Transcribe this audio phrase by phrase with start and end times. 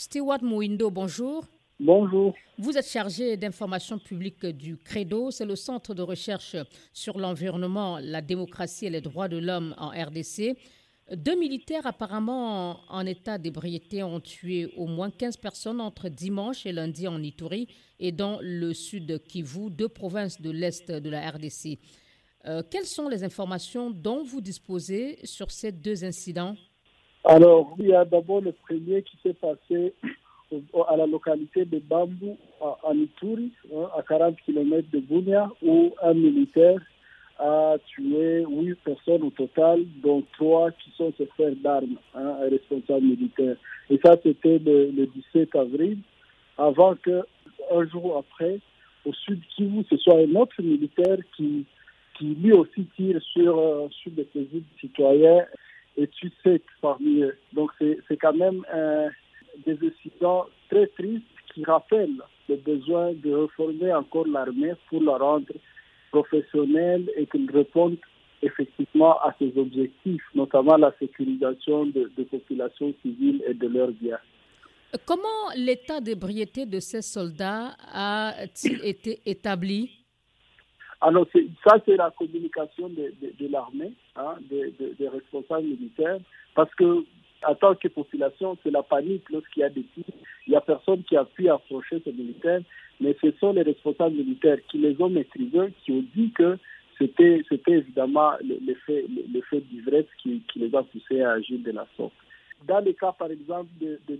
[0.00, 1.44] Stewart Mouindo, bonjour.
[1.78, 2.34] Bonjour.
[2.56, 6.56] Vous êtes chargé d'information publique du CREDO, c'est le centre de recherche
[6.94, 10.56] sur l'environnement, la démocratie et les droits de l'homme en RDC.
[11.14, 16.72] Deux militaires apparemment en état d'ébriété ont tué au moins 15 personnes entre dimanche et
[16.72, 21.78] lundi en Ituri et dans le sud Kivu, deux provinces de l'est de la RDC.
[22.46, 26.56] Euh, quelles sont les informations dont vous disposez sur ces deux incidents?
[27.24, 29.92] Alors, il y a d'abord le premier qui s'est passé
[30.88, 36.14] à la localité de Bambou, en Ituri, hein, à 40 km de Bunia, où un
[36.14, 36.80] militaire
[37.38, 43.06] a tué huit personnes au total, dont trois qui sont ses frères d'armes, hein, responsable
[43.06, 43.56] militaire.
[43.90, 45.98] Et ça, c'était le, 17 avril,
[46.58, 47.22] avant que,
[47.70, 48.58] un jour après,
[49.04, 51.64] au sud Kivu, ce soit un autre militaire qui,
[52.18, 54.26] qui lui aussi tire sur, euh, sur des
[54.80, 55.44] citoyens
[55.96, 57.36] et tue sept parmi eux.
[57.52, 58.64] Donc, c'est quand même
[59.66, 65.52] des incidents très tristes qui rappellent le besoin de reformer encore l'armée pour la rendre
[66.10, 67.96] professionnels et qu'ils répondent
[68.42, 74.18] effectivement à ces objectifs, notamment la sécurisation de, populations civiles et de leurs biens.
[75.06, 79.99] Comment l'état d'ébriété de ces soldats a-t-il été établi?
[81.00, 81.26] Alors,
[81.64, 86.18] ça, c'est la communication de, l'armée, hein, des responsables militaires,
[86.54, 87.04] parce que
[87.46, 90.04] en tant que population, c'est la panique lorsqu'il y a des tirs.
[90.46, 92.60] Il n'y a personne qui a pu approcher ces militaires
[93.00, 96.58] mais ce sont les responsables militaires qui les ont maîtrisés, qui ont dit que
[96.98, 99.06] c'était, c'était évidemment l'effet,
[99.70, 102.12] d'ivresse qui, qui, les a poussés à agir de la sorte.
[102.66, 104.18] Dans le cas, par exemple, de, de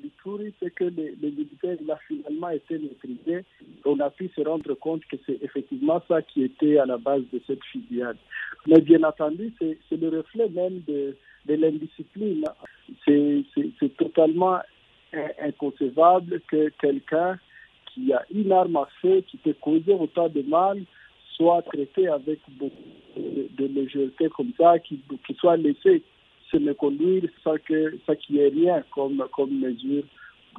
[0.61, 3.45] c'est que les, militaires, il a finalement été maîtrisé.
[3.85, 7.23] On a pu se rendre compte que c'est effectivement ça qui était à la base
[7.33, 8.17] de cette fusillade.
[8.67, 11.17] Mais bien entendu, c'est, le reflet même de,
[11.47, 12.45] de l'indiscipline.
[13.05, 13.45] C'est,
[13.99, 14.59] totalement
[15.43, 17.39] inconcevable que quelqu'un
[17.93, 20.83] qui a une arme à feu qui peut causer autant de mal
[21.35, 22.75] soit traité avec beaucoup
[23.17, 26.03] de, légèreté comme ça, qui, qui soit laissé
[26.51, 30.05] se me conduire sans que ça qu'il n'y ait rien comme, mesure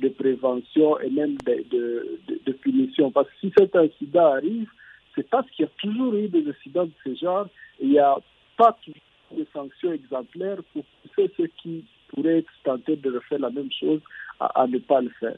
[0.01, 3.11] de prévention et même de, punition.
[3.11, 4.69] Parce que si cet incident arrive,
[5.15, 7.47] c'est parce qu'il y a toujours eu des incidents de ce genre
[7.79, 8.17] et il n'y a
[8.57, 9.01] pas toujours
[9.37, 14.01] de sanctions exemplaires pour pousser ceux qui pourraient être tentés de refaire la même chose
[14.39, 15.37] à ne pas le faire.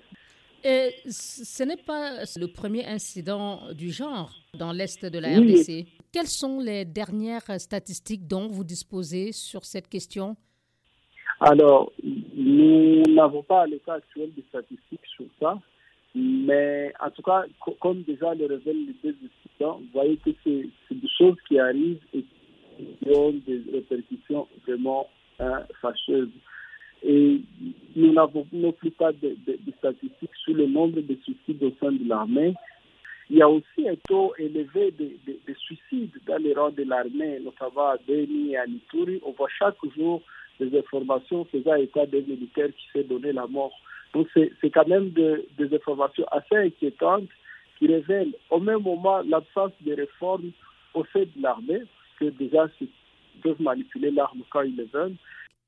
[0.65, 5.85] Et ce n'est pas le premier incident du genre dans l'Est de la RDC.
[6.13, 10.37] Quelles sont les dernières statistiques dont vous disposez sur cette question?
[11.41, 15.59] Alors, nous n'avons pas à l'état actuel des statistiques sur ça,
[16.15, 17.43] mais en tout cas,
[17.81, 21.99] comme déjà le révèlent les deux incidents, vous voyez que c'est des choses qui arrivent
[22.13, 22.23] et
[22.77, 25.09] qui ont des répercussions vraiment
[25.39, 26.29] hein, fâcheuses.
[27.03, 27.41] Et
[27.95, 29.35] nous n'avons plus pas de,
[29.77, 32.53] statistiques sur le nombre de suicides au sein de l'armée.
[33.29, 37.89] Il y a aussi un taux élevé de, suicides dans les rangs de l'armée, notamment
[37.89, 39.21] à Beni et à Nituri.
[39.25, 40.21] On voit chaque jour
[40.59, 43.73] des informations faisant état des militaires qui s'est donné la mort.
[44.13, 47.29] Donc c'est quand même des informations assez inquiétantes
[47.79, 50.51] qui révèlent au même moment l'absence de réformes
[50.93, 51.81] au sein de l'armée,
[52.19, 52.87] que déjà ils
[53.41, 55.15] peuvent manipuler l'arme quand ils le veulent,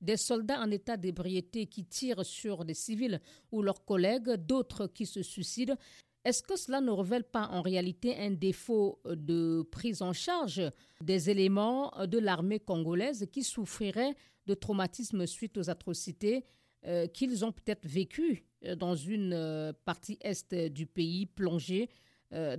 [0.05, 3.19] des soldats en état d'ébriété qui tirent sur des civils
[3.51, 5.75] ou leurs collègues, d'autres qui se suicident.
[6.23, 10.61] Est-ce que cela ne révèle pas en réalité un défaut de prise en charge
[11.01, 14.15] des éléments de l'armée congolaise qui souffriraient
[14.47, 16.43] de traumatisme suite aux atrocités
[16.87, 21.89] euh, qu'ils ont peut-être vécues euh, dans une euh, partie est du pays plongée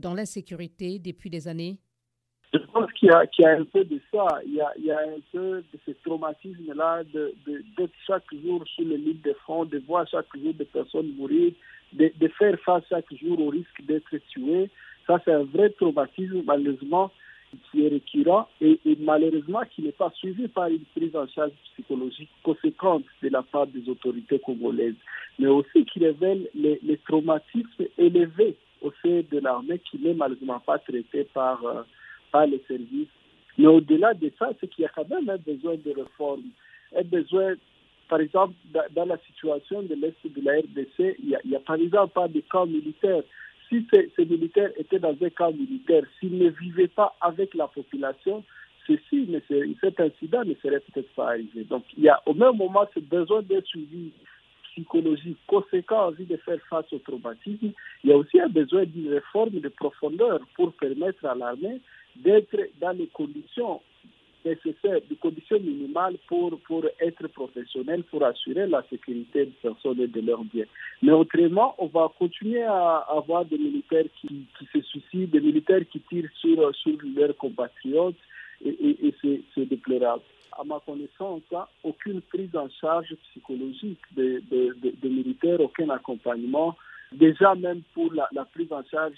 [0.00, 1.78] dans l'insécurité depuis des années?
[2.58, 4.40] Je pense qu'il y, a un peu de ça.
[4.46, 9.32] Il y a, un peu de ce traumatisme-là d'être chaque jour sur le lit de
[9.44, 11.52] front, de voir chaque jour des personnes mourir,
[11.92, 14.70] de, faire face chaque jour au risque d'être tué.
[15.06, 17.10] Ça, c'est un vrai traumatisme, malheureusement,
[17.70, 22.28] qui est récurrent et, malheureusement qui n'est pas suivi par une prise en charge psychologique
[22.42, 24.96] conséquente de la part des autorités congolaises,
[25.38, 30.60] mais aussi qui révèle les, les traumatismes élevés au sein de l'armée qui n'est malheureusement
[30.60, 31.64] pas traité par...
[31.64, 31.82] Euh,
[32.44, 33.08] les services.
[33.58, 36.42] Mais au-delà de ça, c'est qu'il y a quand même un besoin de réforme.
[36.94, 37.54] Un besoin,
[38.08, 38.54] par exemple,
[38.94, 42.42] dans la situation de l'Est de la RDC, il n'y a, par exemple pas de
[42.50, 43.22] camp militaire.
[43.68, 48.44] Si ces, militaires étaient dans un camp militaire, s'ils ne vivaient pas avec la population,
[48.86, 49.28] ceci,
[49.80, 51.64] cet incident ne serait peut-être pas arrivé.
[51.64, 54.12] Donc, il y a au même moment ce besoin d'un suivi
[54.76, 57.72] psychologique conséquent en vue de faire face au traumatisme.
[58.04, 61.80] Il y a aussi un besoin d'une réforme de profondeur pour permettre à l'armée
[62.22, 63.80] d'être dans les conditions
[64.44, 70.06] nécessaires, des conditions minimales pour, pour être professionnels, pour assurer la sécurité des personnes et
[70.06, 70.66] de leurs biens.
[71.02, 75.82] Mais autrement, on va continuer à avoir des militaires qui, qui se suicident, des militaires
[75.90, 78.14] qui tirent sur, sur leurs compatriotes,
[78.64, 80.22] et, et, et c'est déplorable
[80.58, 81.42] à ma connaissance,
[81.82, 86.76] aucune prise en charge psychologique des de, militaires, aucun accompagnement.
[87.12, 89.16] Déjà, même pour la, prise en charge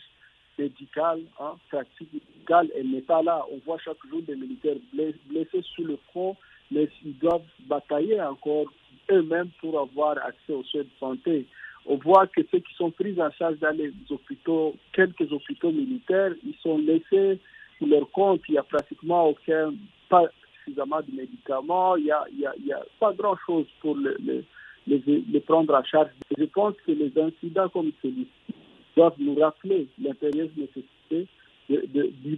[0.59, 3.45] médicale, hein, pratique elle n'est pas là.
[3.53, 6.37] On voit chaque jour des militaires blessés sur le front,
[6.71, 8.67] mais ils doivent batailler encore
[9.11, 11.47] eux-mêmes pour avoir accès aux soins de santé.
[11.87, 16.33] On voit que ceux qui sont pris en charge dans les hôpitaux, quelques hôpitaux militaires,
[16.45, 17.39] ils sont laissés
[17.79, 18.43] sous leur compte.
[18.49, 19.73] Il n'y a pratiquement aucun,
[20.09, 20.29] pas,
[20.69, 24.45] suffisamment de médicaments, il n'y a, pas grand-chose pour les,
[24.87, 26.09] les, prendre en charge.
[26.37, 28.55] Je pense que les incidents comme celui-ci
[28.97, 31.27] doivent nous rappeler l'impérieuse nécessité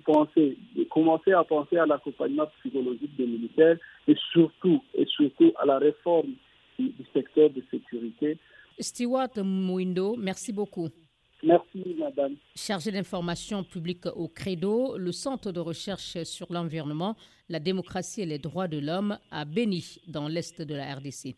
[0.00, 5.67] penser, de commencer à penser à l'accompagnement psychologique des militaires et surtout, et surtout à
[5.67, 6.32] la réforme
[6.79, 8.38] du, du secteur de sécurité.
[8.79, 10.88] Stewart Mouindo, merci beaucoup.
[11.43, 12.37] Merci, madame.
[12.55, 17.17] Chargé d'information publique au Credo, le Centre de recherche sur l'environnement,
[17.49, 21.37] la démocratie et les droits de l'homme à Béni, dans l'est de la RDC.